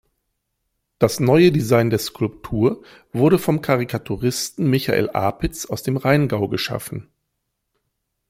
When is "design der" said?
1.51-1.99